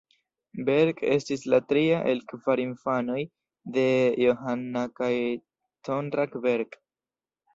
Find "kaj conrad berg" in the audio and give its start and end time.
5.01-6.75